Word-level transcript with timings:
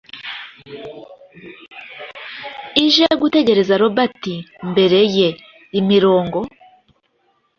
ije 2.83 3.05
gutekereza 3.21 3.73
Robert 3.83 4.23
mbere 4.71 4.99
ye: 5.17 5.29
imirongo 5.79 6.39